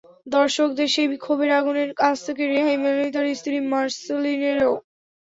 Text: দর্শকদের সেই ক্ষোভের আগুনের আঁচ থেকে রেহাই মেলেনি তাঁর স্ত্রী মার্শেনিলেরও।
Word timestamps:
দর্শকদের 0.31 0.87
সেই 0.93 1.07
ক্ষোভের 1.17 1.51
আগুনের 1.59 1.89
আঁচ 2.07 2.17
থেকে 2.27 2.43
রেহাই 2.45 2.77
মেলেনি 2.77 3.09
তাঁর 3.15 3.27
স্ত্রী 3.39 3.55
মার্শেনিলেরও। 3.71 4.73